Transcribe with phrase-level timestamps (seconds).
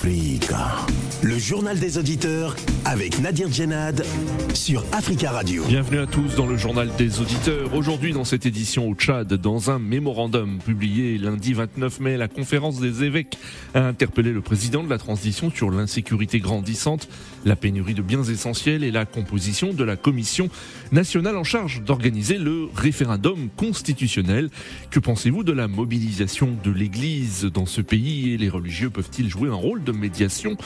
[0.00, 0.99] Friga.
[1.22, 4.06] Le journal des auditeurs avec Nadir Djenad
[4.54, 5.64] sur Africa Radio.
[5.66, 7.74] Bienvenue à tous dans le journal des auditeurs.
[7.74, 12.80] Aujourd'hui dans cette édition au Tchad, dans un mémorandum publié lundi 29 mai, la conférence
[12.80, 13.36] des évêques
[13.74, 17.06] a interpellé le président de la transition sur l'insécurité grandissante,
[17.44, 20.48] la pénurie de biens essentiels et la composition de la commission
[20.90, 24.48] nationale en charge d'organiser le référendum constitutionnel.
[24.90, 29.50] Que pensez-vous de la mobilisation de l'Église dans ce pays et les religieux peuvent-ils jouer
[29.50, 30.56] un rôle de médiation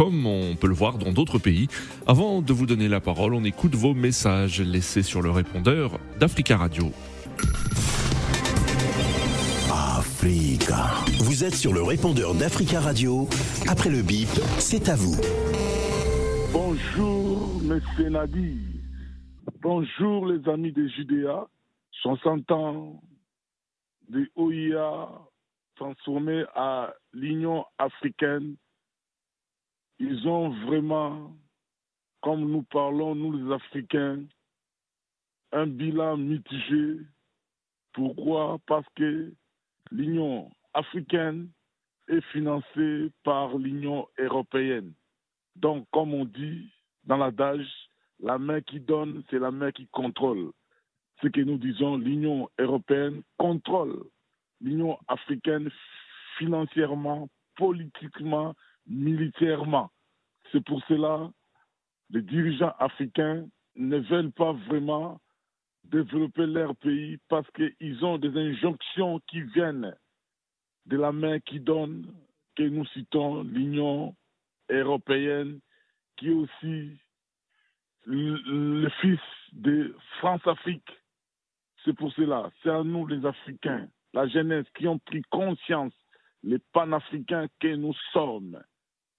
[0.00, 1.68] comme on peut le voir dans d'autres pays.
[2.06, 6.56] Avant de vous donner la parole, on écoute vos messages laissés sur le répondeur d'Africa
[6.56, 6.86] Radio.
[9.70, 10.86] Africa.
[11.18, 13.28] Vous êtes sur le répondeur d'Africa Radio.
[13.68, 15.20] Après le bip, c'est à vous.
[16.50, 18.56] Bonjour, monsieur Nadi.
[19.60, 21.46] Bonjour, les amis de Judéa.
[22.00, 23.02] 60 ans
[24.08, 25.10] de OIA
[25.76, 28.56] transformé à l'Union africaine
[30.00, 31.32] ils ont vraiment,
[32.22, 34.24] comme nous parlons, nous les Africains,
[35.52, 36.98] un bilan mitigé.
[37.92, 38.58] Pourquoi?
[38.66, 39.32] Parce que
[39.90, 41.48] l'Union africaine
[42.08, 44.92] est financée par l'Union européenne.
[45.56, 46.72] Donc, comme on dit
[47.04, 47.66] dans l'adage,
[48.20, 50.50] la main qui donne, c'est la main qui contrôle.
[51.22, 54.04] Ce que nous disons, l'Union européenne contrôle
[54.60, 55.70] l'Union africaine
[56.38, 58.54] financièrement, politiquement,
[58.90, 59.90] militairement.
[60.52, 61.30] C'est pour cela
[62.12, 63.46] que les dirigeants africains
[63.76, 65.20] ne veulent pas vraiment
[65.84, 69.96] développer leur pays parce qu'ils ont des injonctions qui viennent
[70.86, 72.12] de la main qui donne,
[72.56, 74.14] que nous citons l'Union
[74.68, 75.60] européenne,
[76.16, 76.98] qui est aussi
[78.06, 79.20] le, fils
[79.52, 80.88] de France-Afrique.
[81.84, 85.92] C'est pour cela, c'est à nous les Africains, la jeunesse, qui ont pris conscience,
[86.42, 88.62] les panafricains que nous sommes,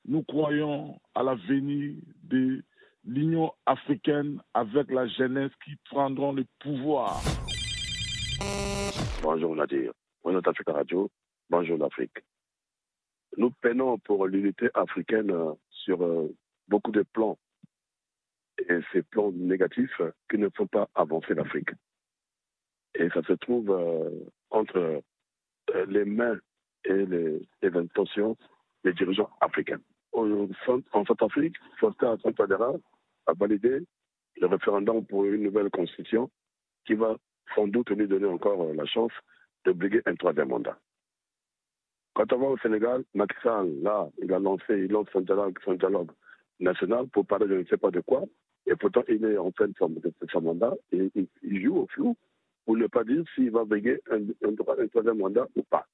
[0.06, 2.64] nous croyons à l'avenir de
[3.04, 7.22] l'Union africaine avec la jeunesse qui prendront le pouvoir.
[9.22, 9.94] Bonjour Nadir,
[10.24, 11.10] bonjour Africa Radio,
[11.50, 12.18] bonjour l'Afrique.
[13.38, 15.32] Nous peinons pour l'unité africaine
[15.70, 16.36] sur euh,
[16.68, 17.38] beaucoup de plans.
[18.70, 21.70] Et ces plans négatifs qui ne font pas avancer l'Afrique.
[22.96, 24.10] Et ça se trouve euh,
[24.50, 25.02] entre
[25.74, 26.38] euh, les mains
[26.84, 28.36] et les intentions
[28.84, 29.80] des dirigeants africains
[30.14, 32.74] en Centrafrique, Foster Padera
[33.28, 33.80] a validé
[34.38, 36.30] le référendum pour une nouvelle constitution
[36.86, 37.16] qui va
[37.56, 39.12] sans doute lui donner encore la chance
[39.66, 40.78] de briguer un troisième mandat.
[42.14, 45.78] Quand on va au Sénégal, Macky là, il a lancé, il lance son dialogue, son
[46.60, 48.24] national pour parler de je ne sais pas de quoi,
[48.66, 52.16] et pourtant il est en fin de son, mandat, et il, joue au flou
[52.66, 55.86] pour ne pas dire s'il va briguer un, un troisième mandat ou pas.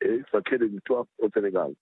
[0.00, 1.72] Et ça crée des victoires au Sénégal.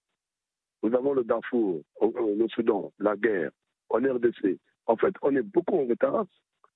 [0.82, 3.50] Nous avons le Darfour, le Soudan, la guerre,
[3.90, 4.58] en RDC.
[4.86, 6.24] En fait, on est beaucoup en retard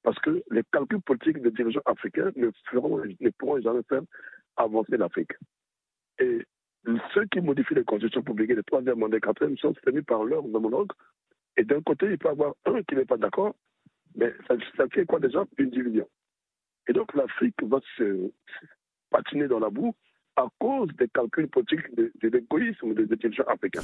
[0.02, 2.50] parce que les calculs politiques des dirigeants africains ne,
[3.36, 4.02] pourront jamais faire
[4.56, 5.32] avancer l'Afrique.
[6.18, 6.44] Et
[7.14, 10.92] ceux qui modifient les constitutions publiques, les troisième les quatrième, sont tenus par leurs homologues.
[11.56, 13.54] Et d'un côté, il peut y avoir un qui n'est pas d'accord,
[14.14, 15.44] mais ça, ça, fait quoi déjà?
[15.56, 16.06] Une division.
[16.86, 18.30] Et donc l'Afrique va se
[19.10, 19.94] patiner dans la boue
[20.36, 23.82] à cause des calculs politiques de, de l'égoïsme des dirigeants africains.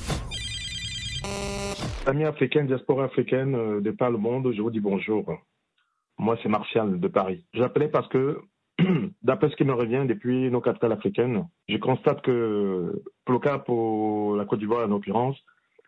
[2.07, 5.25] Amis africains, diaspora africaine euh, de par le monde, je vous dis bonjour.
[6.19, 7.47] Moi, c'est Martial de Paris.
[7.55, 8.41] J'appelais parce que,
[9.23, 13.59] d'après ce qui me revient depuis nos capitales africaines, je constate que, pour le cas
[13.59, 15.39] pour la Côte d'Ivoire en l'occurrence,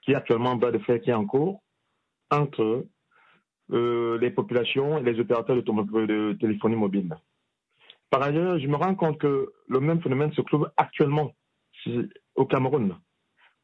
[0.02, 1.62] qui est actuellement en bas de fer qui est en cours,
[2.30, 2.86] entre
[3.72, 7.14] euh, les populations et les opérateurs de téléphonie mobile.
[8.12, 11.32] Par ailleurs, je me rends compte que le même phénomène se trouve actuellement
[12.34, 12.94] au Cameroun,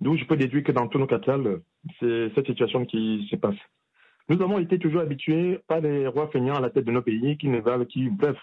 [0.00, 1.60] d'où je peux déduire que dans tous nos capitales,
[2.00, 3.58] c'est cette situation qui se passe.
[4.30, 7.36] Nous avons été toujours habitués par les rois feignants à la tête de nos pays
[7.36, 8.38] qui ne valent, qui, bref,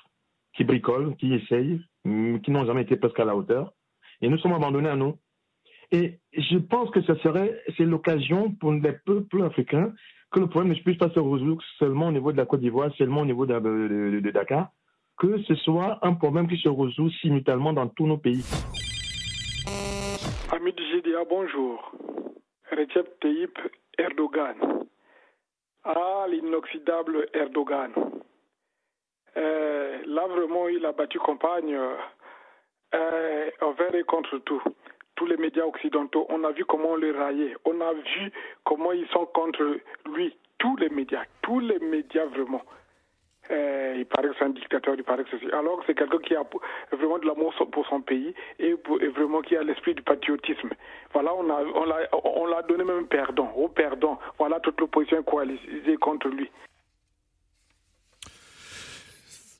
[0.53, 3.73] qui bricolent, qui essayent, qui n'ont jamais été presque à la hauteur.
[4.21, 5.17] Et nous sommes abandonnés à nous.
[5.91, 9.91] Et je pense que ce serait, c'est l'occasion pour les peuples africains
[10.31, 12.93] que le problème ne puisse pas se résoudre seulement au niveau de la Côte d'Ivoire,
[12.95, 14.69] seulement au niveau de Dakar,
[15.17, 18.43] que ce soit un problème qui se résout simultanément dans tous nos pays.
[20.51, 21.91] Amis du GDA, bonjour.
[22.71, 23.57] Recep Tayyip
[23.97, 24.55] Erdogan.
[25.83, 27.91] Ah, l'inoxydable Erdogan.
[29.37, 31.77] Euh, là, vraiment, il a battu campagne
[32.93, 34.61] euh, envers et contre tout.
[35.15, 37.55] Tous les médias occidentaux, on a vu comment on les raillait.
[37.65, 38.31] On a vu
[38.63, 39.79] comment ils sont contre
[40.13, 40.35] lui.
[40.57, 42.63] Tous les médias, tous les médias vraiment.
[43.49, 45.53] Il paraît que c'est un dictateur, il paraît que c'est...
[45.53, 46.43] Alors c'est quelqu'un qui a
[46.91, 48.75] vraiment de l'amour pour son pays et,
[49.15, 50.69] vraiment qui a l'esprit du patriotisme.
[51.13, 54.19] Voilà, on a, on l'a, on l'a donné même perdant, au perdant.
[54.37, 56.49] Voilà toute l'opposition coalisée contre lui.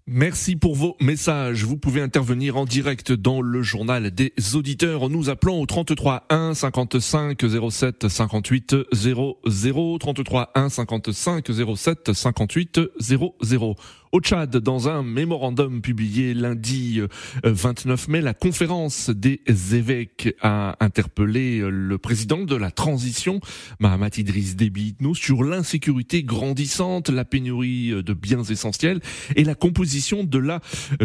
[0.07, 1.63] Merci pour vos messages.
[1.63, 6.27] Vous pouvez intervenir en direct dans le journal des auditeurs en nous appelant au 33
[6.29, 7.41] 1 55
[7.71, 13.75] 07 58 00 33 1 55 07 58 00.
[14.11, 17.01] Au Tchad, dans un mémorandum publié lundi
[17.43, 19.41] 29 euh, mai, la conférence des
[19.73, 23.39] évêques a interpellé euh, le président de la transition,
[23.79, 29.01] Mahamat Idriss Déby sur l'insécurité grandissante, la pénurie euh, de biens essentiels
[29.35, 30.61] et la composition de la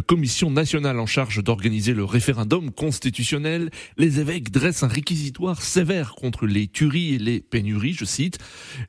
[0.06, 3.70] commission nationale en charge d'organiser le référendum constitutionnel.
[3.96, 8.38] Les évêques dressent un réquisitoire sévère contre les tueries et les pénuries, je cite.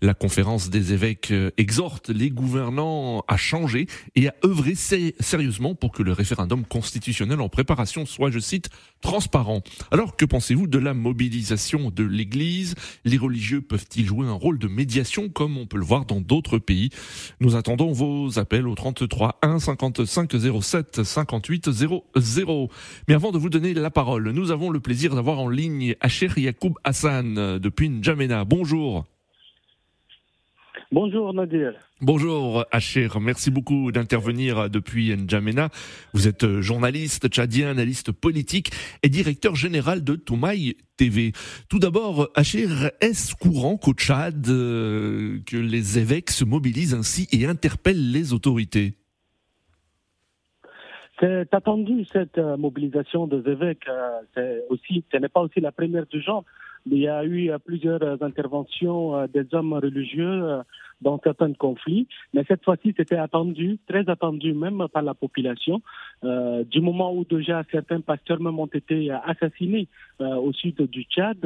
[0.02, 6.04] La conférence des évêques exhorte les gouvernants à changer et à œuvrer sérieusement pour que
[6.04, 8.70] le référendum constitutionnel en préparation soit, je cite,
[9.02, 9.62] transparent.
[9.92, 12.76] Alors que pensez-vous de la mobilisation de l'Église?
[13.06, 16.58] Les religieux peuvent-ils jouer un rôle de médiation comme on peut le voir dans d'autres
[16.58, 16.90] pays?
[17.40, 20.32] Nous attendons vos appels au 33 1 55
[20.62, 22.70] 07 58 00.
[23.08, 26.30] Mais avant de vous donner la parole, nous avons le plaisir d'avoir en ligne Acher
[26.36, 28.46] Yacoub Hassan depuis N'Djamena.
[28.46, 29.06] Bonjour.
[30.94, 31.74] Bonjour Nadir.
[32.02, 35.70] Bonjour Achir, merci beaucoup d'intervenir depuis N'Djamena.
[36.14, 38.72] Vous êtes journaliste tchadien, analyste politique
[39.02, 41.32] et directeur général de Toumaï TV.
[41.70, 47.46] Tout d'abord, Achir, est-ce courant qu'au Tchad, euh, que les évêques se mobilisent ainsi et
[47.46, 48.96] interpellent les autorités?
[51.22, 53.88] C'est attendu cette euh, mobilisation des évêques.
[54.38, 56.44] Euh, aussi, ce n'est pas aussi la première du genre.
[56.88, 60.64] Il y a eu plusieurs interventions euh, des hommes religieux euh,
[61.02, 65.82] dans certains conflits, mais cette fois-ci c'était attendu, très attendu même par la population,
[66.24, 69.88] euh, du moment où déjà certains pasteurs même ont été assassinés
[70.20, 71.40] au sud du Tchad.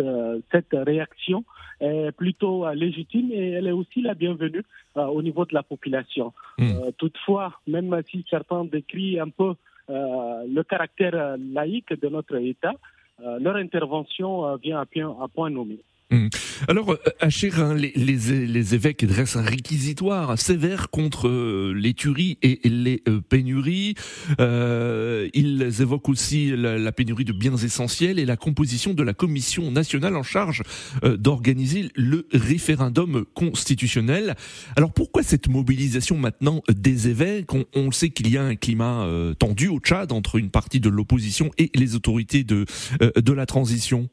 [0.51, 1.45] cette réaction
[1.79, 4.63] est plutôt légitime et elle est aussi la bienvenue
[4.95, 6.33] au niveau de la population.
[6.57, 6.91] Hmm.
[6.97, 9.53] toutefois, même si certains décrivent un peu
[9.87, 12.94] le caractère laïque de notre État, euh,
[13.39, 15.79] leur intervention euh, vient à point nommé.
[16.11, 16.27] Hmm.
[16.67, 22.59] Alors, euh, Achir, hein, les, évêques dressent un réquisitoire sévère contre euh, les tueries et
[22.63, 23.95] les euh, pénuries.
[24.39, 30.15] ils évoquent aussi la, pénurie de biens essentiels et la composition de la commission nationale
[30.15, 30.63] en charge
[31.03, 34.35] d'organiser le référendum constitutionnel.
[34.75, 37.53] Alors, pourquoi cette mobilisation maintenant des évêques?
[37.53, 39.07] On, on, sait qu'il y a un climat
[39.39, 42.65] tendu au Tchad entre une partie de l'opposition et les autorités de
[42.99, 44.09] la transition.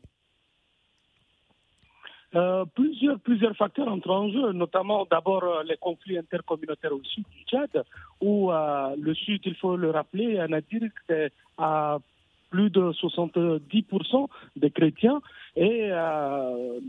[2.34, 7.24] Euh, plusieurs, plusieurs facteurs entrent en jeu, notamment d'abord euh, les conflits intercommunautaires au sud
[7.30, 7.84] du Tchad,
[8.22, 11.98] où euh, le sud, il faut le rappeler, a dit que c'est à
[12.50, 15.22] plus de 70% des chrétiens
[15.56, 15.90] et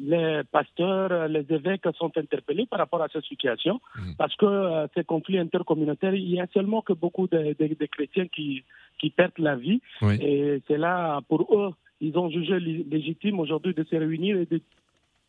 [0.06, 4.12] les pasteurs, les évêques sont interpellés par rapport à cette situation mmh.
[4.18, 7.56] parce que ces conflits intercommunautaires, il y a seulement que beaucoup de,
[7.86, 8.66] chrétiens qui,
[9.00, 9.80] qui perdent la vie
[10.20, 14.60] et c'est là pour eux ils ont jugé légitime aujourd'hui de se réunir et de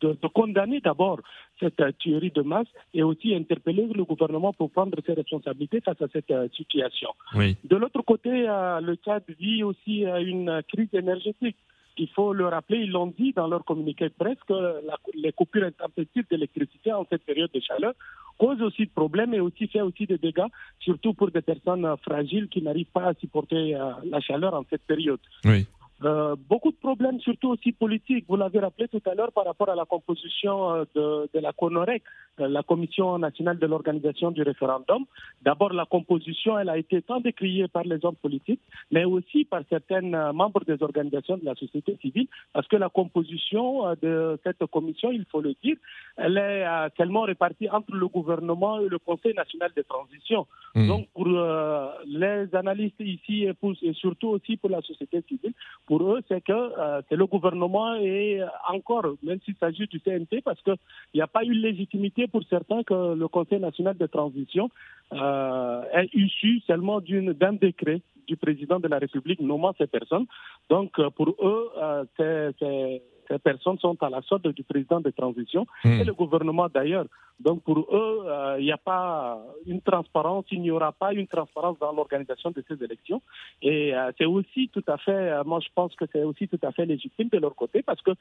[0.01, 1.19] de, condamner d'abord
[1.59, 6.01] cette euh, tuerie de masse et aussi interpeller le gouvernement pour prendre ses responsabilités face
[6.01, 7.09] à cette euh, situation.
[7.33, 11.57] De l'autre côté, euh, le Tchad vit aussi une crise énergétique.
[11.97, 14.81] Il faut le rappeler, ils l'ont dit dans leur communiqué de presse que
[15.13, 17.93] les coupures intempestives d'électricité en cette période de chaleur
[18.37, 22.49] causent aussi de problèmes et aussi fait aussi des dégâts, surtout pour des personnes fragiles
[22.49, 25.21] qui n'arrivent pas à supporter la chaleur en cette période.
[25.45, 25.65] Oui.
[26.03, 28.25] Euh, beaucoup de problèmes, surtout aussi politiques.
[28.27, 31.53] Vous l'avez rappelé tout à l'heure par rapport à la composition euh, de, de la
[31.53, 32.03] CONOREC,
[32.41, 35.05] euh, la Commission nationale de l'organisation du référendum.
[35.41, 38.59] D'abord, la composition, elle a été tant décriée par les hommes politiques,
[38.91, 40.01] mais aussi par certains
[40.33, 45.25] membres des organisations de la société civile, parce que la composition de cette commission, il
[45.31, 45.77] faut le dire,
[46.17, 46.65] elle est
[46.97, 50.45] tellement répartie entre le gouvernement et le Conseil national de transition.
[50.75, 50.87] Mmh.
[50.87, 55.53] Donc, pour les analystes ici et, pour, et surtout aussi pour la société civile,
[55.85, 60.41] pour eux, c'est que euh, c'est le gouvernement et encore, même s'il s'agit du CNT,
[60.43, 60.75] parce qu'il
[61.13, 64.69] n'y a pas eu légitimité pour certains que le Conseil national de transition
[65.13, 70.25] euh, est issu seulement d'un décret du président de la République nommant ces personnes.
[70.69, 71.69] Donc, euh, pour eux,
[72.17, 76.01] c'est ces personnes sont à la sorte du président de transition Hmm.
[76.01, 77.05] et le gouvernement d'ailleurs.
[77.39, 81.27] Donc pour eux, euh, il n'y a pas une transparence, il n'y aura pas une
[81.27, 83.21] transparence dans l'organisation de ces élections.
[83.61, 86.59] Et euh, c'est aussi tout à fait, euh, moi je pense que c'est aussi tout
[86.63, 88.11] à fait légitime de leur côté parce que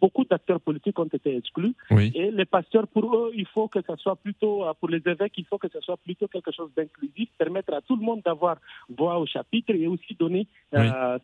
[0.00, 1.74] beaucoup d'acteurs politiques ont été exclus.
[1.92, 2.10] Oui.
[2.14, 5.44] Et les pasteurs, pour eux, il faut que ça soit plutôt, pour les évêques, il
[5.44, 8.56] faut que ça soit plutôt quelque chose d'inclusif, permettre à tout le monde d'avoir
[8.88, 11.18] voix au chapitre et aussi donner sa,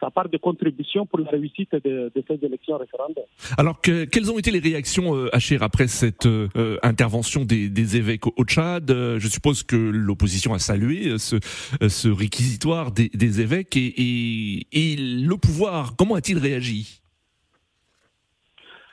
[0.00, 3.24] sa part de contribution pour la réussite de, de ces élections référendaires.
[3.58, 7.96] Alors, que, quelles ont été les réactions, euh, Achir, après cette euh, intervention des, des
[7.96, 8.90] évêques au, Tchad?
[8.90, 11.36] Euh, Je suppose que l'opposition a salué euh, ce,
[11.82, 17.02] euh, ce réquisitoire des, des évêques et, et, et le pouvoir, comment a-t-il réagi?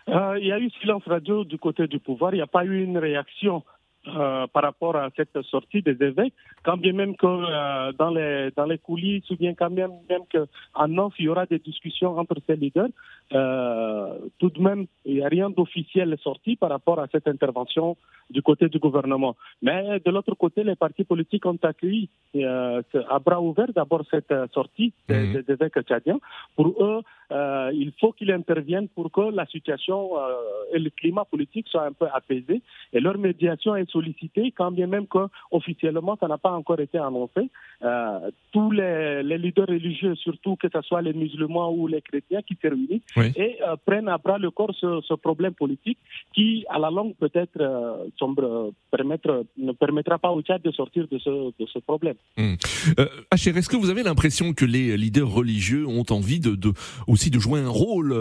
[0.09, 2.33] Euh, il y a eu silence radio du côté du pouvoir.
[2.33, 3.63] Il n'y a pas eu une réaction
[4.07, 6.33] euh, par rapport à cette sortie des évêques,
[6.63, 10.25] quand bien même que euh, dans les dans les coulisses ou bien quand même même
[10.29, 12.89] que en off il y aura des discussions entre ces leaders.
[13.33, 17.97] Euh, tout de même, il n'y a rien d'officiel sorti par rapport à cette intervention
[18.29, 19.35] du côté du gouvernement.
[19.61, 24.31] Mais de l'autre côté, les partis politiques ont accueilli euh, à bras ouverts d'abord cette
[24.31, 25.33] euh, sortie des, Mhm.
[25.41, 26.19] des évêques tchadiens.
[26.55, 31.25] Pour eux, euh, il faut qu'ils interviennent pour que la situation euh, et le climat
[31.25, 32.61] politique soient un peu apaisés.
[32.91, 35.23] Et leur médiation est sollicitée, quand bien même que
[35.59, 37.41] officiellement ça n'a pas encore été annoncé.
[37.83, 42.41] Euh, tous les, les leaders religieux, surtout que ce soit les musulmans ou les chrétiens,
[42.47, 43.27] qui se réunissent Oui.
[43.43, 45.99] et euh, prennent à bras le corps ce, ce problème politique
[46.35, 51.33] qui, à la longue, peut-être euh, ne permettra pas au Tchad de sortir de ce,
[51.59, 52.15] de ce problème.
[52.39, 56.71] Euh, Achir, est-ce que vous avez l'impression que les leaders religieux ont envie de, de
[57.07, 58.11] aussi de jouer un rôle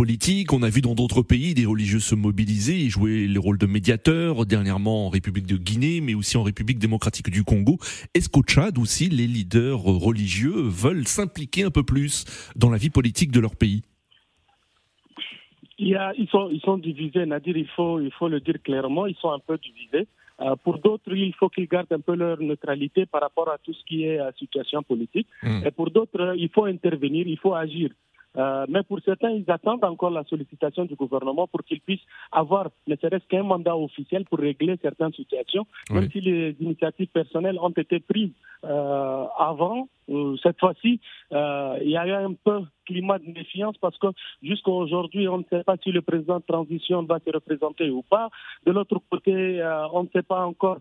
[0.00, 0.52] politique?
[0.52, 3.66] On a vu dans d'autres pays des religieux se mobiliser et jouer les rôles de
[3.76, 7.78] médiateurs, dernièrement en République de Guinée, mais aussi en République démocratique du Congo.
[8.14, 12.24] Est-ce qu'au Tchad aussi les leaders religieux veulent s'impliquer un peu plus
[12.56, 13.82] dans la vie politique de leur pays?
[15.78, 18.56] Il y a, ils, sont, ils sont divisés, Nadir, il faut, il faut le dire
[18.62, 20.08] clairement, ils sont un peu divisés.
[20.40, 23.72] Euh, pour d'autres, il faut qu'ils gardent un peu leur neutralité par rapport à tout
[23.72, 25.26] ce qui est euh, situation politique.
[25.42, 25.66] Mm.
[25.66, 27.90] Et pour d'autres, il faut intervenir, il faut agir.
[28.36, 32.68] Euh, mais pour certains, ils attendent encore la sollicitation du gouvernement pour qu'ils puissent avoir
[32.86, 37.70] ne serait-ce qu'un mandat officiel pour régler certaines situations, même si les initiatives personnelles ont
[37.70, 38.32] été prises
[38.64, 39.88] euh, avant.
[40.08, 41.00] euh, cette fois-ci,
[41.32, 44.08] euh, il y a eu un peu climat de méfiance parce que
[44.42, 48.02] jusqu'à aujourd'hui, on ne sait pas si le président de transition va se représenter ou
[48.02, 48.28] pas.
[48.64, 49.60] De l'autre côté,
[49.92, 50.78] on ne sait pas encore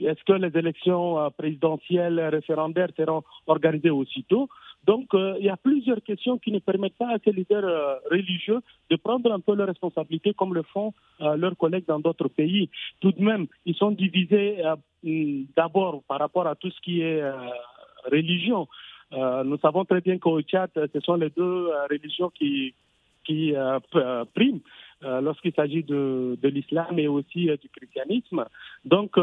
[0.00, 4.48] est-ce que les élections présidentielles référendaires seront organisées aussitôt.
[4.86, 7.96] Donc, euh, il y a plusieurs questions qui ne permettent pas à ces leaders euh,
[8.10, 8.60] religieux
[8.90, 12.68] de prendre un peu leurs responsabilités comme le font euh, leurs collègues dans d'autres pays.
[13.00, 14.62] Tout de même, ils sont divisés
[15.04, 17.22] hum, d'abord par rapport à tout ce qui est
[18.10, 18.66] religion.
[19.12, 22.74] Nous savons très bien qu'au Tchad, ce sont les deux religions qui,
[23.24, 23.52] qui
[24.34, 24.60] priment
[25.02, 28.44] lorsqu'il s'agit de, de l'islam et aussi du christianisme.
[28.84, 29.16] Donc,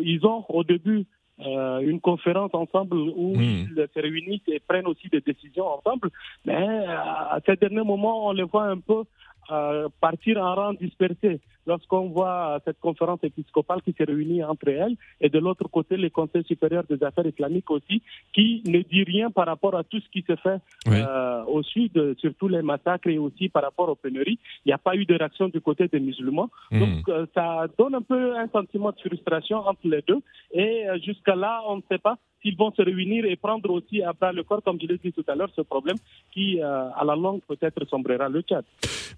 [0.00, 1.06] ils ont au début
[1.46, 3.42] euh, une conférence ensemble où Mm.
[3.42, 6.10] ils se réunissent et prennent aussi des décisions ensemble.
[6.44, 9.04] Mais euh, à ces derniers moments, on les voit un peu
[9.50, 11.40] euh, partir en rang dispersé.
[11.66, 15.96] Lorsqu'on voit euh, cette conférence épiscopale qui se réunit entre elles, et de l'autre côté,
[15.96, 18.02] le Conseil supérieur des affaires islamiques aussi,
[18.32, 20.96] qui ne dit rien par rapport à tout ce qui se fait Oui.
[20.96, 24.38] euh, au sud, surtout les massacres et aussi par rapport aux pénuries.
[24.64, 26.50] Il n'y a pas eu de réaction du côté des musulmans.
[26.70, 26.78] Mm.
[26.80, 30.20] Donc, euh, ça donne un peu un sentiment de frustration entre les deux.
[30.52, 34.02] Et euh, jusqu'à là, on ne sait pas s'ils vont se réunir et prendre aussi
[34.02, 35.96] à bras le corps, comme je l'ai dit tout à l'heure, ce problème
[36.32, 38.64] qui, à la longue, peut-être sombrera le Tchad.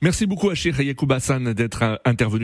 [0.02, 1.94] Merci beaucoup Achir Yacoub Hassan d'être euh,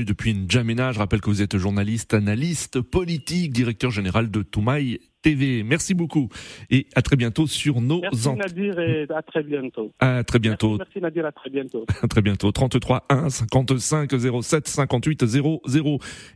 [0.04, 0.92] depuis N'Djamena.
[0.92, 5.62] Je rappelle que vous êtes journaliste, analyste politique, directeur général de Toumaï TV.
[5.62, 6.28] Merci beaucoup
[6.70, 8.28] et à très bientôt sur nos Merci.
[8.34, 9.92] Nadir et à très bientôt.
[9.98, 10.76] À très bientôt.
[10.78, 11.84] Merci, merci Nadir, à très bientôt.
[12.02, 12.52] À très bientôt.
[12.52, 14.10] 33 1 55
[14.42, 15.60] 07 58 00.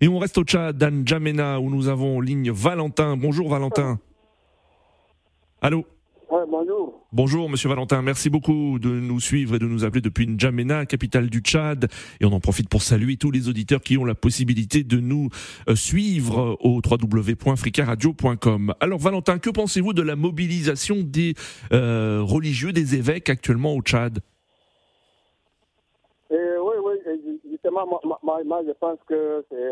[0.00, 3.16] Et on reste au Tchad, N'Djamena, où nous avons en ligne Valentin.
[3.16, 3.98] Bonjour Valentin.
[5.60, 5.86] Allô?
[6.32, 6.98] Ouais, bonjour.
[7.12, 11.28] Bonjour Monsieur Valentin, merci beaucoup de nous suivre et de nous appeler depuis N'Djamena, capitale
[11.28, 11.88] du Tchad.
[12.20, 15.28] Et on en profite pour saluer tous les auditeurs qui ont la possibilité de nous
[15.68, 18.72] euh, suivre au www.fricaradio.com.
[18.80, 21.34] Alors Valentin, que pensez-vous de la mobilisation des
[21.74, 24.20] euh, religieux, des évêques actuellement au Tchad?
[26.30, 27.20] Et oui, oui, et
[27.50, 29.70] justement, moi, moi, moi, je pense que c'est-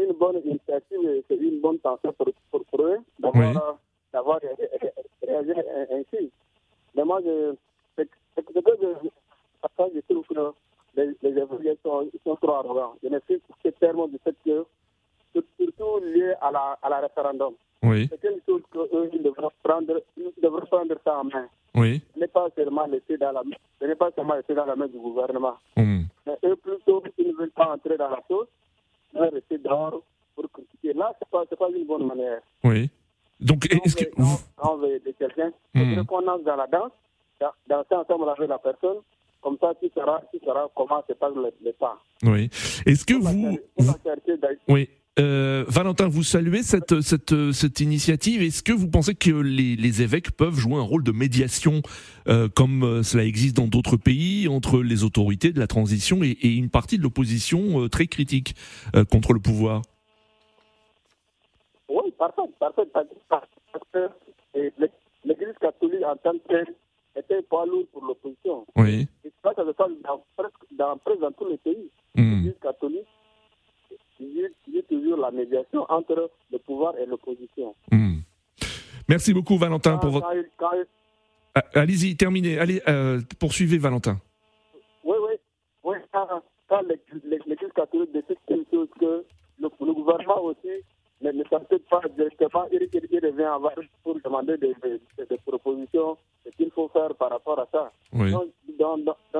[0.00, 3.30] une bonne initiative et c'est une bonne tension pour, pour, pour eux Oui.
[3.34, 3.58] euh,
[4.12, 4.92] d'avoir ré- ré-
[5.26, 5.52] réagi
[5.92, 6.30] ainsi.
[6.94, 7.54] Mais moi, je,
[7.96, 8.06] c'est
[8.44, 10.52] que je, trouve que
[10.96, 12.94] les, les évolutions sont, ils sont trop arrogants.
[13.02, 14.64] Je ne suis que tellement du fait que,
[15.32, 17.54] sur- surtout lié à la, à la référendum.
[17.82, 18.08] Oui.
[18.10, 21.48] c'est quelque chose qu'eux, ils devraient prendre, ils devraient prendre ça en main.
[21.74, 22.02] Oui.
[22.14, 23.42] Ce n'est pas seulement laissé dans la,
[23.80, 25.56] ce n'est pas seulement laissé dans la main du gouvernement.
[25.76, 26.02] Hmm.
[26.26, 28.48] Mais eux, plutôt, ils ne veulent pas entrer dans la chose,
[29.14, 30.02] mais rester dehors
[30.34, 30.92] pour critiquer.
[30.94, 32.40] Là, ce n'est pas, c'est pas une bonne manière.
[32.64, 32.90] Oui.
[33.40, 34.04] Donc, est-ce que.
[34.56, 36.04] quand on veut quelqu'un, il Hmm.
[36.04, 36.92] qu'on dans la danse,
[37.40, 38.98] dans- danser ensemble avec la personne,
[39.40, 41.98] comme ça, tu sauras, tu sauras comment se passe le, le pas.
[42.22, 42.50] Oui.
[42.86, 43.58] Est-ce que vous.
[43.78, 44.56] d'ailleurs.
[44.68, 44.88] Oui.
[45.18, 48.42] Euh, Valentin, vous saluez cette, cette, cette initiative.
[48.42, 51.82] Est-ce que vous pensez que les, les évêques peuvent jouer un rôle de médiation,
[52.28, 56.28] euh, comme euh, cela existe dans d'autres pays, entre les autorités de la transition et,
[56.40, 58.54] et une partie de l'opposition euh, très critique
[58.94, 59.82] euh, contre le pouvoir?
[62.20, 62.82] Parfait, parfait.
[63.30, 64.08] Parce que
[64.54, 64.72] l'É-
[65.24, 66.74] l'Église catholique en tant que telle
[67.16, 68.66] était pas lourde pour l'opposition.
[68.76, 69.08] Oui.
[69.24, 71.90] Et ça, ça se passe dans, presque, dans, presque dans tous les pays.
[72.14, 72.34] Hmm.
[72.42, 73.06] L'Église catholique
[74.20, 77.74] dit toujours la médiation entre le pouvoir et l'opposition.
[77.90, 78.18] Hmm.
[79.08, 80.28] Merci beaucoup, Valentin, Quand- pour votre.
[80.58, 80.86] quand il- il-
[81.54, 82.58] Ah, Allez-y, terminez.
[82.58, 84.18] Allez, euh, poursuivez, Valentin.
[85.04, 85.34] Oui, oui.
[85.84, 86.82] oui quand
[87.24, 89.24] l'Église catholique décide une chose que
[89.58, 90.68] le, le gouvernement aussi
[91.20, 95.36] ne, ne s'entête pas directement, il, il revient en vache pour demander des, des, des
[95.46, 97.92] propositions, ce qu'il faut faire par rapport à ça.
[98.12, 98.32] Oui.
[98.32, 98.48] Donc,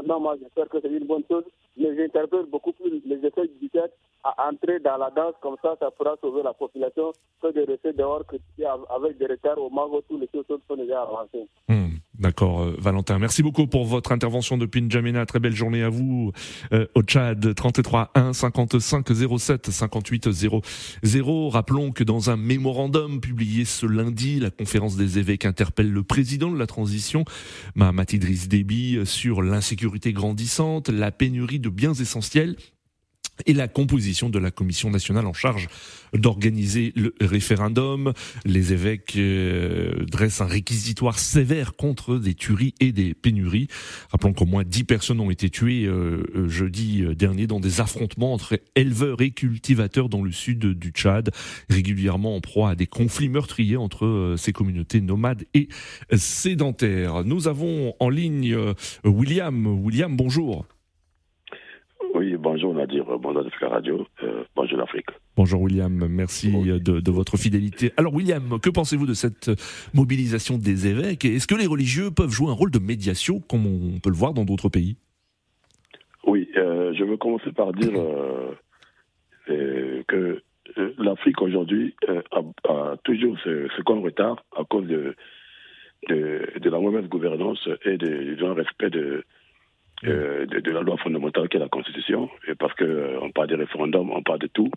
[0.07, 1.45] dans moi, j'espère que c'est une bonne chose,
[1.77, 3.91] mais j'interpelle beaucoup plus les effets du 17
[4.25, 7.93] à entrer dans la danse, comme ça, ça pourra sauver la population que de rester
[7.93, 11.49] dehors critiquer avec des retards au où tous les choses sont déjà avancées.
[11.69, 13.19] Hmm, D'accord, euh, Valentin.
[13.19, 15.25] Merci beaucoup pour votre intervention depuis N'Djamena.
[15.25, 16.33] Très belle journée à vous
[16.75, 17.55] euh, au Tchad.
[17.55, 19.07] 33 1 55
[19.39, 21.49] 07 58 00.
[21.49, 26.51] Rappelons que dans un mémorandum publié ce lundi, la conférence des évêques interpelle le président
[26.51, 27.25] de la transition,
[27.75, 32.57] Mahamat Idriss Déby, sur l'insécurité grandissante, la pénurie de biens essentiels
[33.47, 35.69] et la composition de la commission nationale en charge
[36.13, 38.13] d'organiser le référendum.
[38.45, 43.69] Les évêques euh, dressent un réquisitoire sévère contre des tueries et des pénuries.
[44.11, 48.33] Rappelons qu'au moins 10 personnes ont été tuées euh, euh, jeudi dernier dans des affrontements
[48.33, 51.31] entre éleveurs et cultivateurs dans le sud du Tchad,
[51.69, 55.69] régulièrement en proie à des conflits meurtriers entre euh, ces communautés nomades et
[56.13, 57.25] sédentaires.
[57.25, 59.67] Nous avons en ligne euh, William.
[59.67, 60.67] William, bonjour.
[62.15, 65.07] Oui, bonjour Nadir, bonjour Africa Radio, euh, bonjour l'Afrique.
[65.37, 66.67] Bonjour William, merci Oui.
[66.81, 67.93] de, de votre fidélité.
[67.97, 69.51] Alors William, que pensez-vous de cette
[69.95, 74.01] mobilisation des évêques Est-ce que les religieux peuvent jouer un rôle de médiation comme on
[74.01, 74.97] peut le voir dans d'autres pays?
[76.27, 78.51] Oui, euh, je veux commencer par dire euh,
[79.49, 80.43] euh, que
[80.79, 82.41] euh, l'Afrique aujourd'hui euh, a,
[82.73, 85.15] a toujours ce, ce qu'on retard à cause de,
[86.09, 89.25] de, de la mauvaise gouvernance et de, du respect de,
[90.05, 92.29] euh, de, de la loi fondamentale qui est la Constitution.
[92.49, 94.71] Et parce qu'on parle des référendums, on parle de tout.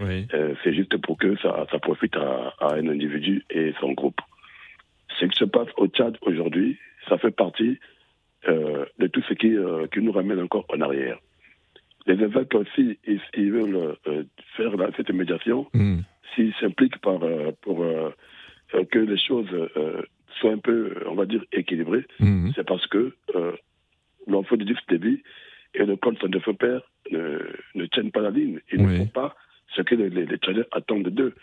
[0.00, 0.26] Oui.
[0.34, 4.20] Euh, c'est juste pour que ça, ça profite à, à un individu et son groupe.
[5.18, 7.78] Ce qui se passe au Tchad aujourd'hui, ça fait partie
[8.46, 11.18] euh, de tout ce qui, euh, qui nous ramène encore en arrière.
[12.06, 14.22] Les évêques aussi, ils, ils veulent euh,
[14.56, 15.98] faire la- cette médiation, Hmm.
[16.34, 18.10] s'ils s'impliquent par, euh, pour euh,
[18.74, 20.02] euh, que les choses euh,
[20.38, 22.50] soient un peu, on va dire, équilibrées, Hmm.
[22.54, 23.52] c'est parce que euh,
[24.28, 25.22] l'enfant de Dieu débit
[25.74, 27.38] et le compte de feu père ne,
[27.74, 28.60] ne tiennent pas la ligne.
[28.72, 28.92] Ils Oui.
[28.92, 29.36] ne font pas
[29.74, 30.26] ce que les, les,
[30.72, 31.34] attendent d'eux.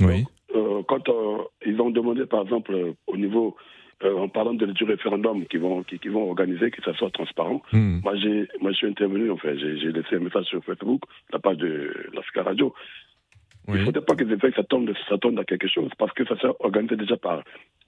[0.00, 0.24] Oui.
[0.54, 3.56] Euh, quand euh, ils ont demandé, par exemple, euh, au niveau,
[4.04, 7.10] euh, en parlant de, du référendum qu'ils vont, qui, qui vont organiser, que ça soit
[7.10, 8.00] transparent, Hmm.
[8.02, 11.02] moi, j'ai, moi, je suis intervenu, en fait, j'ai, j'ai laissé un message sur Facebook,
[11.32, 12.74] la page de l'Africa Radio.
[13.68, 16.36] Il ne faudrait pas que les évêques s'attendent, s'attendent à quelque chose, parce que ça
[16.38, 17.42] sera organisé déjà par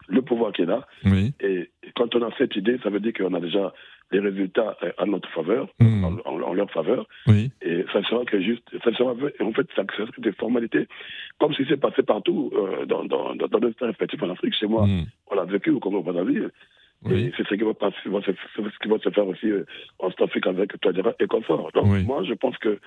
[0.09, 0.87] le pouvoir qui est là.
[1.05, 1.33] Oui.
[1.41, 3.73] Et quand on a cette idée, ça veut dire qu'on a déjà
[4.13, 6.05] les résultats euh, à notre faveur, Hmm.
[6.25, 7.07] en, leur faveur.
[7.27, 7.51] Oui.
[7.63, 10.87] Et ça sera que juste, ça sera, en fait, ça sera des formalités,
[11.41, 14.31] comme ce qui s'est passé partout euh, dans, dans, dans, dans nos États respectifs en
[14.31, 14.55] Afrique.
[14.55, 15.05] Chez moi, Hmm.
[15.29, 16.51] on l'a vécu au Congo Brazzaville.
[17.07, 17.33] Oui.
[17.37, 19.65] C'est ce qui va, passer, va se, c'est ce qui va se faire aussi euh,
[19.99, 21.71] en Afrique avec Touadéra et confort.
[21.73, 22.05] Donc, Oui.
[22.05, 22.79] moi, je pense que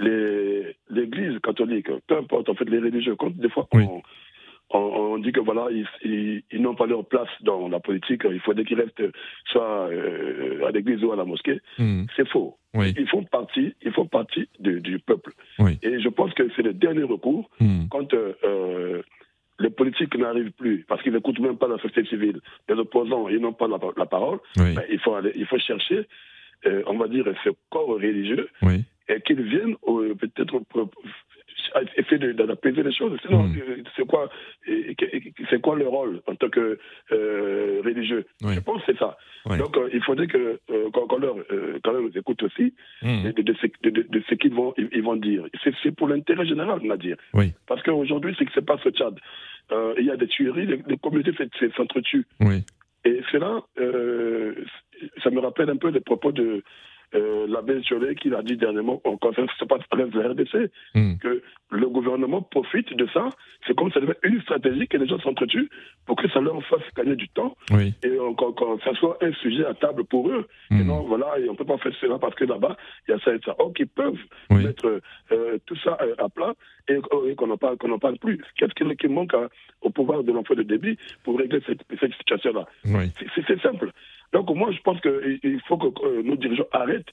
[0.00, 3.84] l'Église catholique, peu importe, en fait, les religieux, quand des fois, Oui.
[3.88, 4.02] on,
[4.72, 4.78] on,
[5.14, 8.40] on dit que voilà, ils, ils, ils n'ont pas leur place dans la politique, il
[8.40, 9.02] faudrait qu'ils restent
[9.46, 11.58] soit euh, à l'église ou à la mosquée.
[11.78, 12.04] Hmm.
[12.16, 12.56] C'est faux.
[12.74, 12.94] Oui.
[12.96, 15.32] Ils font partie, ils font partie du, du peuple.
[15.58, 15.78] Oui.
[15.82, 17.88] Et je pense que c'est le dernier recours Hmm.
[17.90, 19.02] quand euh, euh,
[19.58, 23.40] les politiques n'arrivent plus, parce qu'ils n'écoutent même pas la société civile, les opposants, ils
[23.40, 24.74] n'ont pas la, la parole, Oui.
[24.74, 26.06] ben, il, faut aller, il faut chercher,
[26.66, 28.84] euh, on va dire, ce corps religieux Oui.
[29.10, 30.60] Et qu'ils viennent euh, peut-être
[31.96, 33.18] essayer d'apaiser les choses.
[33.24, 33.56] Sinon, Mm.
[33.58, 34.28] euh, c'est quoi,
[34.68, 34.94] euh,
[35.48, 36.78] c'est quoi le rôle en tant que
[37.12, 38.24] euh, religieux?
[38.42, 38.54] Oui.
[38.54, 39.16] Je pense que c'est ça.
[39.46, 39.58] Oui.
[39.58, 43.22] Donc, euh, il faudrait que euh, qu'on qu'on leur euh, quand même écoute aussi Hmm.
[43.24, 45.44] de, de- de ce, de- ce qu'ils vont, ils, vont dire.
[45.82, 47.16] C'est pour l'intérêt général, on va dire.
[47.34, 47.52] Oui.
[47.66, 49.14] Parce qu'aujourd'hui, c'est que c'est pas ce Tchad.
[49.72, 52.26] Euh, il y a des tueries, les, les communautés se- se- s'entretuent.
[53.04, 54.54] Et cela, euh,
[55.22, 56.62] ça me rappelle un peu les propos de
[57.14, 57.80] euh, l'abbé
[58.14, 59.66] qui l'a dit dernièrement en conférence de
[60.10, 61.16] de la RDC, Hmm.
[61.18, 63.28] que le gouvernement profite de ça.
[63.66, 65.68] C'est comme ça devient une stratégie que les gens s'entretuent
[66.06, 67.94] pour que ça leur fasse gagner du temps Oui.
[68.02, 70.46] et quand, quand ça soit un sujet à table pour eux.
[70.70, 70.86] Et Hmm.
[70.86, 73.34] non, voilà, et on peut pas faire cela parce que là-bas, il y a ça
[73.34, 73.54] et ça.
[73.58, 74.18] Or, qu'ils peuvent
[74.50, 74.64] Oui.
[74.64, 75.00] mettre
[75.32, 76.54] euh, tout ça euh, à plat
[76.88, 76.94] et,
[77.28, 78.40] et qu'on n'en parle, qu'on n'en parle plus.
[78.56, 79.48] Qu'est-ce qui, manque à-
[79.82, 82.66] au pouvoir de l'emploi de débit pour régler cette, cette situation-là?
[82.86, 83.10] Oui.
[83.46, 83.90] C'est simple.
[84.32, 87.12] Donc moi, je pense qu'il il faut que euh, nos dirigeants arrêtent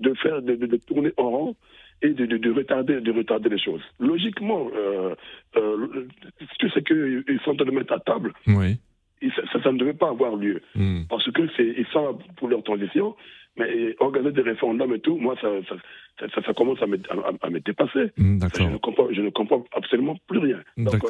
[0.00, 1.56] de faire de, de- de tourner en rond
[2.02, 3.82] et de, de- de retarder de retarder les choses.
[3.98, 5.14] Logiquement, euh,
[5.56, 6.06] euh,
[6.74, 8.78] sais qu'ils sont en train de mettre à table, Oui.
[9.36, 11.02] ça, ça- ça ne devait pas avoir lieu Hmm.
[11.08, 13.14] parce que c'est ils sont pour leur transition,
[13.58, 18.10] mais organiser des référendums et tout, moi ça commence à me, à, à me dépasser.
[18.16, 20.60] Hmm, Je ne comprends, je ne comprends absolument plus rien.
[20.78, 21.02] Donc,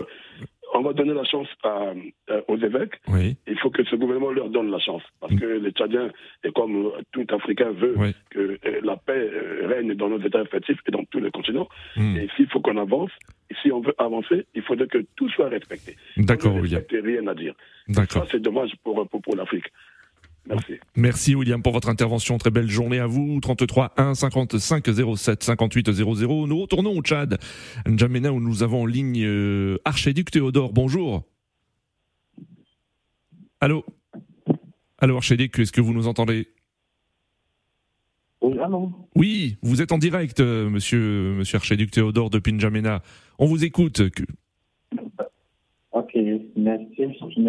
[0.74, 1.92] on va donner la chance à-
[2.28, 2.94] à- aux évêques.
[3.09, 3.37] Oui.
[3.46, 5.02] Il faut que ce gouvernement leur donne la chance.
[5.20, 6.11] Parce que les Tchadiens,
[6.44, 8.14] et comme euh, tout Africain veut Oui.
[8.30, 11.68] que euh, la paix euh, règne dans nos États effectifs et dans tous les continents,
[11.96, 12.16] Hmm.
[12.16, 13.11] et s'il faut qu'on avance,
[13.50, 15.96] et si on veut avancer, il faudrait que tout soit respecté.
[16.16, 16.83] D'accord, William.
[16.90, 17.54] rien à dire.
[17.88, 18.24] D'accord.
[18.24, 19.66] Ça, c'est dommage pour, pour, pour l'Afrique.
[20.46, 20.72] Merci.
[20.96, 22.38] Merci William pour votre intervention.
[22.38, 23.38] Très belle journée à vous.
[23.40, 24.85] 33 1 55
[25.16, 26.46] 07 58 00.
[26.46, 27.38] Nous retournons au Tchad,
[27.87, 30.72] N'Djamena, où nous avons en ligne euh, Archiduc Théodore.
[30.72, 31.24] Bonjour.
[33.61, 33.85] Allô?
[34.98, 36.48] Allô Archiduc, est-ce que vous nous entendez?
[38.42, 38.90] Oui, allô?
[39.14, 43.03] Oui, vous êtes en direct, euh, monsieur, monsieur Archiduc Théodore de N'Djamena.
[43.38, 44.11] On vous écoute.
[44.11, 44.24] Que-
[45.92, 46.16] Ok,
[46.57, 47.03] merci,
[47.37, 47.40] merci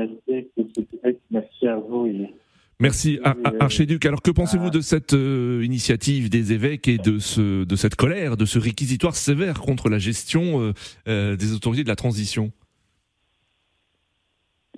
[1.32, 2.08] merci à vous.
[2.08, 2.34] et-
[2.82, 4.04] Merci Ar- Ar- Archiduc.
[4.08, 8.38] Alors que pensez-vous de cette euh, initiative des évêques et de, ce, de cette colère,
[8.38, 10.74] de ce réquisitoire sévère contre la gestion euh,
[11.08, 12.52] euh, des autorités de la transition?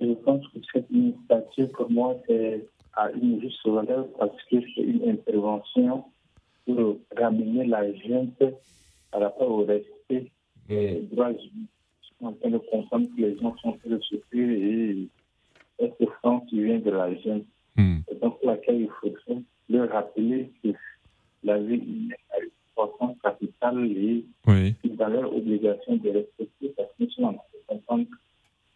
[0.01, 4.81] Je pense que cette initiative, pour moi, c'est à une juste valeur parce que c'est
[4.81, 6.03] une intervention
[6.65, 8.43] pour ramener la gente
[9.11, 10.29] par rapport au respect
[10.67, 11.67] des droits humains.
[12.01, 15.07] Je suis en train de comprendre que les gens sont en train de souffrir et
[15.79, 17.45] cette souffrance qui vient de la gente.
[17.77, 17.97] Hmm.
[18.11, 20.69] Et donc, pour laquelle il faudrait leur rappeler que
[21.43, 24.75] la vie humaine a une importance capitale et Oui.
[24.83, 26.73] une valeur obligation de respecter
[27.21, 28.05] en de comprendre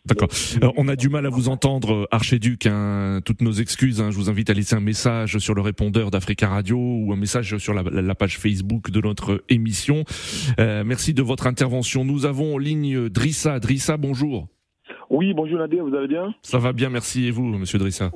[0.05, 0.29] D'accord.
[0.77, 2.65] On a du mal à vous entendre, Archiduc.
[2.65, 3.19] hein.
[3.25, 3.99] Toutes nos excuses.
[3.99, 4.09] hein.
[4.09, 7.57] Je vous invite à laisser un message sur le répondeur d'Africa Radio ou un message
[7.57, 10.05] sur la, la page Facebook de notre émission.
[10.59, 12.05] Euh, merci de votre intervention.
[12.05, 13.59] Nous avons en ligne Drissa.
[13.59, 14.47] Drissa, bonjour.
[15.09, 16.33] Oui, bonjour Nadia, vous allez bien?
[16.41, 17.25] Ça va bien, merci.
[17.27, 18.09] Et vous, monsieur Drissa?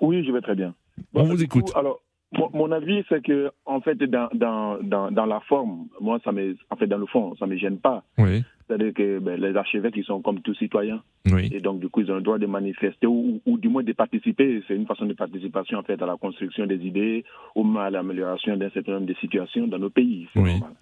[0.00, 0.74] Oui, je vais très bien.
[1.14, 1.72] On vous écoute.
[1.72, 2.00] coup, alors,
[2.32, 6.32] mon, mon avis, c'est que, en fait, dans, dans, dans, dans la forme, moi, ça
[6.32, 8.02] me, en fait, dans le fond, ça me gêne pas.
[8.18, 8.42] Oui.
[8.66, 11.02] C'est-à-dire que ben, les archevêques, ils sont comme tous citoyens.
[11.30, 11.48] Oui.
[11.52, 13.92] Et donc, du coup, ils ont le droit de manifester ou, ou du moins de
[13.92, 14.62] participer.
[14.66, 18.56] C'est une façon de participation, en fait, à la construction des idées ou à l'amélioration
[18.56, 20.26] d'un certain nombre de situations dans nos pays.
[20.34, 20.58] Oui.
[20.58, 20.72] normal.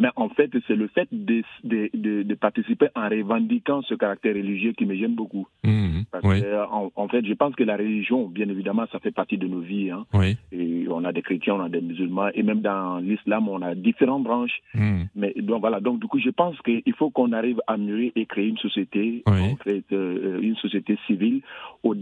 [0.00, 4.34] Mais en fait, c'est le fait de, de, de, de participer en revendiquant ce caractère
[4.34, 5.46] religieux qui me gêne beaucoup.
[5.62, 6.04] Mhm.
[6.10, 6.40] Parce Oui.
[6.40, 9.46] que, en, en fait, je pense que la religion, bien évidemment, ça fait partie de
[9.46, 9.90] nos vies.
[9.90, 10.06] Hein.
[10.14, 10.36] Oui.
[10.52, 13.74] Et on a des chrétiens, on a des musulmans, et même dans l'islam, on a
[13.74, 14.60] différentes branches.
[14.74, 15.08] Mhm.
[15.14, 18.24] Mais donc voilà, donc du coup, je pense qu'il faut qu'on arrive à mûrir et
[18.26, 19.40] créer une société, Oui.
[19.52, 21.42] en fait, euh, une société civile.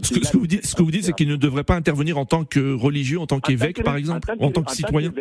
[0.03, 1.75] Ce que, ce que vous dites, ce que vous dites, c'est qu'il ne devrait pas
[1.75, 5.11] intervenir en tant que religieux, en tant qu'évêque, par exemple, en tant que citoyen.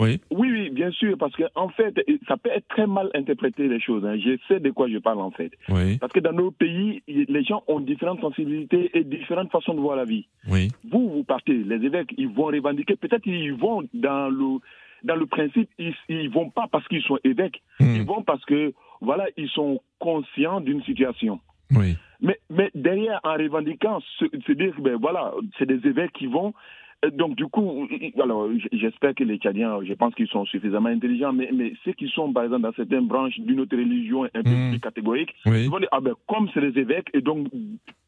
[0.00, 0.20] Oui.
[0.30, 1.94] oui, oui, bien sûr, parce que en fait,
[2.28, 4.04] ça peut être très mal interprété les choses.
[4.04, 4.16] hein.
[4.18, 5.50] Je sais de quoi je parle en fait.
[5.70, 5.98] Oui.
[5.98, 9.96] Parce que dans nos pays, les gens ont différentes sensibilités et différentes façons de voir
[9.96, 10.26] la vie.
[10.50, 10.68] Oui.
[10.90, 14.58] Vous, vous partez, les évêques, ils vont revendiquer, peut-être ils vont dans le,
[15.04, 17.96] dans le principe, ils, ils vont pas parce qu'ils sont évêques, Mhm.
[17.96, 21.40] ils vont parce que, voilà, ils sont conscients d'une situation.
[21.70, 21.96] Oui.
[22.20, 26.52] Mais, mais derrière, en revendiquant, se dire, ben voilà, c'est des évêques qui vont.
[27.04, 27.86] Euh, Donc, du coup,
[28.22, 31.92] alors, j- j'espère que les Tchadiens, je pense qu'ils sont suffisamment intelligents, mais, mais ceux
[31.92, 34.70] qui sont, par exemple, dans certaines branches d'une autre religion un peu Mhm.
[34.70, 35.64] plus catégorique, Oui.
[35.64, 37.48] ils vont dire, ah ben, comme c'est les évêques, et donc,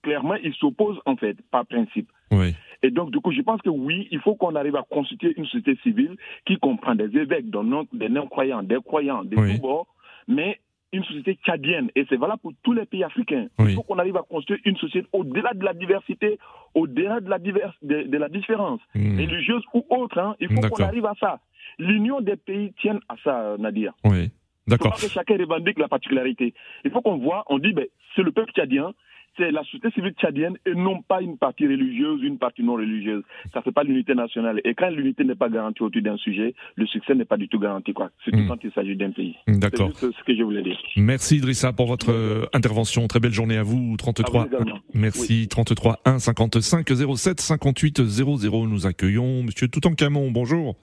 [0.03, 2.09] clairement, ils s'opposent, en fait, par principe.
[2.33, 2.55] Oui.
[2.83, 5.45] Et donc, du coup, je pense que oui, il faut qu'on arrive à constituer une
[5.45, 9.57] société civile qui comprend des évêques, des non- des non-croyants, des croyants, des Oui.
[9.57, 9.87] tous bords,
[10.27, 10.59] mais
[10.93, 11.91] une société tchadienne.
[11.95, 13.47] Et c'est valable pour tous les pays africains.
[13.59, 13.73] Oui.
[13.73, 16.39] Il faut qu'on arrive à construire une société au-delà de la diversité,
[16.75, 19.19] au-delà de la, divers- de, de la différence, Mhm.
[19.21, 20.19] religieuse ou autre.
[20.19, 20.35] hein.
[20.41, 21.41] Il faut qu'on arrive à ça.
[21.79, 23.93] L'union des pays tient à ça, Nadir.
[24.05, 24.25] Oui.
[24.67, 24.95] Il faut D'accord.
[25.01, 26.55] que chacun revendique la particularité.
[26.85, 28.93] Il faut qu'on voit, on dit, ben, c'est le peuple tchadien,
[29.37, 33.23] c'est la société civile tchadienne et non pas une partie religieuse, une partie non religieuse.
[33.55, 34.61] Ça fait pas l'unité nationale.
[34.65, 37.59] Et quand l'unité n'est pas garantie autour d'un sujet, le succès n'est pas du tout
[37.59, 38.11] garanti, quoi.
[38.25, 38.49] Surtout Mm.
[38.49, 39.37] quand il s'agit d'un pays.
[39.47, 39.91] D'accord.
[39.95, 40.79] C'est juste ce que je voulais dire.
[40.97, 43.07] Merci Idrissa pour votre euh, intervention.
[43.07, 43.97] Très belle journée à vous.
[43.97, 44.43] 33.
[44.43, 44.79] À vous également.
[44.95, 45.49] Merci.
[45.49, 48.67] 33 1 55 07 58 00.
[48.67, 50.31] Nous accueillons Monsieur Toutankhamon.
[50.31, 50.77] Bonjour.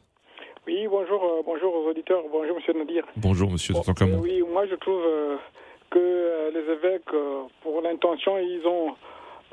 [0.68, 3.04] Oui, bonjour, euh, bonjour aux auditeurs, bonjour Monsieur Nadir.
[3.16, 4.18] Bonjour Monsieur Bon, Toutankhamon.
[4.18, 5.38] euh, oui, moi je trouve euh,
[5.90, 8.96] que euh, les évêques, euh, pour l'intention, ils ont,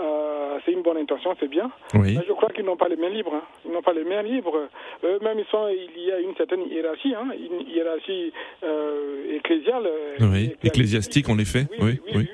[0.00, 1.70] euh, c'est une bonne intention, c'est bien.
[1.94, 2.16] Oui.
[2.16, 3.34] Mais je crois qu'ils n'ont pas les mains libres.
[3.34, 3.42] hein.
[3.64, 4.68] Ils n'ont pas les mains libres.
[5.04, 8.32] Eux-mêmes, ils sont, il y a une certaine hiérarchie, hein, une hiérarchie
[8.64, 9.88] euh, ecclésiale.
[10.20, 10.56] Oui.
[10.64, 11.66] Ecclésiastique en effet.
[11.80, 12.00] Oui.
[12.14, 12.28] Oui.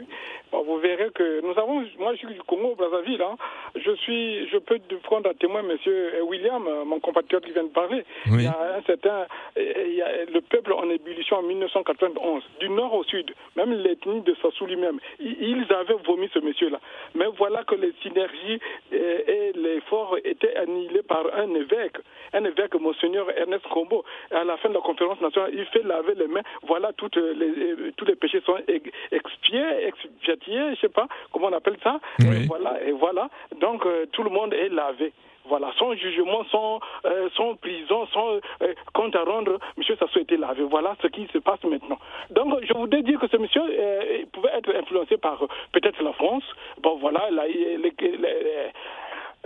[0.53, 3.37] Vous verrez que nous avons, moi je suis du Congo, Brazzaville, hein.
[3.77, 7.65] je suis, je peux prendre à témoin Monsieur euh, William, euh, mon compatriote qui vient
[7.65, 8.05] de parler.
[8.27, 8.39] Oui.
[8.39, 12.43] Il y a un certain, euh, il y a le peuple en ébullition en 1991,
[12.61, 16.81] du nord au sud, même l'ethnie de Sassou lui-même, ils avaient vomi ce monsieur-là.
[17.15, 18.59] Mais voilà que les synergies
[18.93, 21.97] et l'effort étaient annihilés par un évêque,
[22.33, 24.05] un évêque, Monseigneur Ernest Combo.
[24.31, 26.43] À la fin de la conférence nationale, il fait laver les mains.
[26.63, 29.63] Voilà, toutes les, tous les péchés sont ex- expiés,
[30.41, 32.01] expiatés, je sais pas comment on appelle ça.
[32.21, 32.45] Oui.
[32.45, 33.29] Et voilà, et voilà.
[33.61, 35.13] Donc euh, tout le monde est lavé.
[35.47, 40.37] Voilà, son jugement, son, euh, son prison, son euh, compte à rendre, monsieur Sassou était
[40.37, 40.63] lavé.
[40.65, 41.99] Voilà ce qui se passe maintenant.
[42.31, 46.13] Donc, je voudrais dire que ce monsieur euh, pouvait être influencé par euh, peut-être la
[46.13, 46.45] France.
[46.83, 48.71] Bon, voilà, là, il- les, les-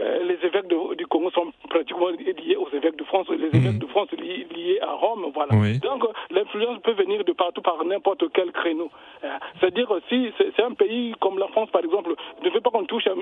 [0.01, 3.79] euh, les évêques de- du Congo sont pratiquement liés aux évêques de France, les évêques
[3.79, 5.55] de France li- liés à Rome, voilà.
[5.55, 5.79] Oui.
[5.79, 8.91] Donc euh, l'influence peut venir de partout par n'importe quel créneau.
[9.25, 9.29] Euh,
[9.61, 12.85] C'est-à-dire euh, si c'est un pays comme la France par exemple, ne veut pas qu'on
[12.85, 13.15] touche à,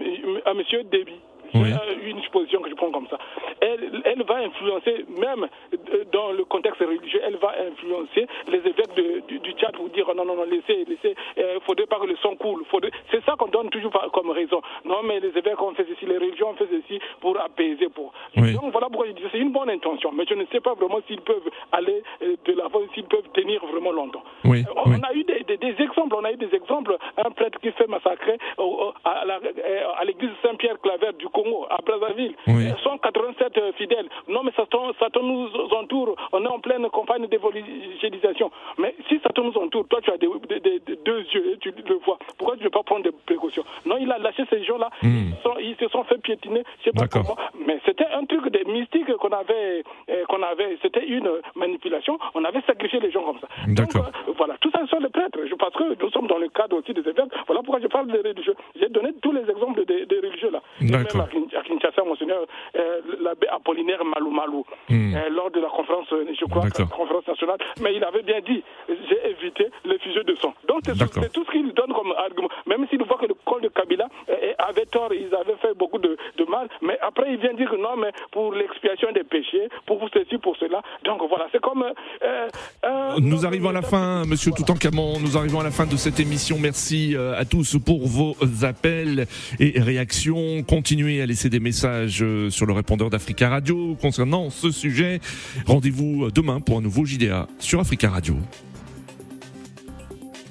[0.50, 1.14] à Monsieur Déby.
[1.54, 1.68] Oui.
[1.70, 3.18] euh, une supposition que je prends comme ça.
[3.60, 8.94] Elle, elle va influencer, même euh, dans le contexte religieux, elle va influencer les évêques
[8.96, 12.06] de- du, du Tchad pour dire non, non, non, laissez, laissez, il faudrait pas que
[12.06, 12.64] le sang coule.
[13.10, 14.62] C'est ça qu'on donne toujours comme raison.
[14.86, 17.88] Non, mais les évêques ont fait ceci, les religions ont fait ceci pour apaiser.
[17.88, 18.12] Pour...
[18.36, 18.52] Oui.
[18.54, 21.00] Donc voilà pourquoi je dis c'est une bonne intention, mais je ne sais pas vraiment
[21.06, 24.22] s'ils peuvent aller euh, de l'avant, s'ils peuvent tenir vraiment longtemps.
[24.44, 24.96] Oui, Euh, On oui.
[25.02, 26.96] a eu des, des- des exemples, on a eu des exemples.
[27.16, 32.34] Un prêtre qui fait massacrer à euh, à l'église Saint-Pierre-Claver du Congo, à Brazzaville.
[32.46, 32.66] Oui.
[32.68, 34.08] Euh, 187 euh, fidèles.
[34.28, 36.16] Non, mais Satan, Satan nous entoure.
[36.32, 38.50] On est en pleine campagne d'évangélisation.
[38.78, 40.28] Mais si Satan nous entoure, toi, tu as des,
[40.60, 42.18] des- deux yeux et tu le vois.
[42.38, 43.64] Pourquoi tu ne veux pas prendre des précautions?
[43.86, 44.90] Non, il a lâché ces gens-là.
[45.02, 45.30] Hmm.
[45.60, 46.51] Ils se sont fait piétiner.
[46.78, 47.36] Je sais pas D'accord.
[47.36, 47.64] comment.
[47.66, 50.78] Mais c'était un truc de mystique qu'on avait, euh, qu'on avait.
[50.82, 52.18] C'était une manipulation.
[52.34, 53.48] On avait sacrifié les gens comme ça.
[53.68, 54.04] D'accord.
[54.04, 55.38] Donc, euh, voilà, tout ça sont les prêtres.
[55.48, 57.32] Je pense que nous sommes dans le cadre aussi des évêques.
[57.46, 58.54] Voilà pourquoi je parle des religieux.
[58.78, 60.60] J'ai donné tous les exemples des, des religieux là.
[60.80, 61.16] Et D'accord.
[61.16, 62.44] Même à Kin- à Kinshasa, monseigneur
[62.76, 65.14] euh, l'abbé Apollinaire Malou Malou, Hmm.
[65.14, 68.62] euh, lors de la conférence, je crois, la conférence nationale, mais il avait bien dit,
[69.08, 70.54] j'ai évité les fusées de sang.
[70.68, 72.48] Donc c'est tout ce qu'il donne comme argument.
[72.66, 75.98] Même s'il voit que le col de Kabila euh, avait tort, ils avaient fait beaucoup
[75.98, 79.68] de, de mal, mais après il vient dire que non, mais pour l'expiation des péchés,
[79.86, 80.82] pour ceci, pour cela.
[81.04, 81.82] Donc voilà, c'est comme...
[81.82, 82.48] euh,
[82.84, 85.18] euh, Nous arrivons à la fin, Monsieur Toutankhamon.
[85.20, 86.56] Nous arrivons à la fin de cette émission.
[86.60, 89.26] Merci euh, à tous pour vos appels
[89.60, 90.62] et réactions.
[90.68, 95.20] Continuez à laisser des messages euh, sur le répondeur d'Africa Radio concernant ce sujet.
[95.66, 98.34] Rendez-vous demain pour un nouveau JDA sur Africa Radio.